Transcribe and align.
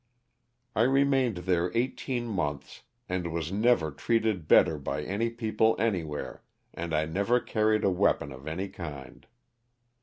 I 0.75 0.81
remained 0.81 1.37
there 1.45 1.69
eighteen 1.77 2.25
months 2.27 2.81
and 3.07 3.31
was 3.31 3.51
never 3.51 3.91
treated 3.91 4.47
better 4.47 4.79
by 4.79 5.03
any 5.03 5.29
people 5.29 5.75
anywhere, 5.77 6.41
and 6.73 6.91
I 6.91 7.05
never 7.05 7.39
carried 7.39 7.83
a 7.83 7.91
weapon 7.91 8.31
of 8.31 8.47
any 8.47 8.69
kind. 8.69 9.27